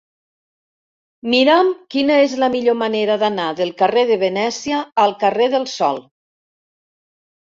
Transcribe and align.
Mira'm 1.33 1.67
quina 1.95 2.15
és 2.29 2.33
la 2.43 2.49
millor 2.55 2.77
manera 2.81 3.17
d'anar 3.25 3.45
del 3.61 3.75
carrer 3.85 4.07
de 4.13 4.19
Venècia 4.27 4.81
al 5.05 5.15
carrer 5.25 5.51
del 5.57 5.69
Sol. 5.77 6.03